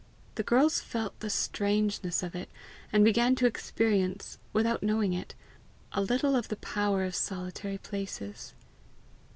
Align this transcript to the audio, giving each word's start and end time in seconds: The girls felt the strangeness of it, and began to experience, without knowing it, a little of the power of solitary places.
The 0.33 0.41
girls 0.41 0.79
felt 0.81 1.19
the 1.19 1.29
strangeness 1.29 2.23
of 2.23 2.33
it, 2.33 2.49
and 2.91 3.05
began 3.05 3.35
to 3.35 3.45
experience, 3.45 4.39
without 4.51 4.81
knowing 4.81 5.13
it, 5.13 5.35
a 5.91 6.01
little 6.01 6.35
of 6.35 6.47
the 6.47 6.55
power 6.57 7.03
of 7.03 7.13
solitary 7.13 7.77
places. 7.77 8.55